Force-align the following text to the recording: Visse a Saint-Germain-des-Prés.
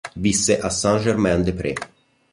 Visse 0.17 0.57
a 0.63 0.71
Saint-Germain-des-Prés. 0.71 1.75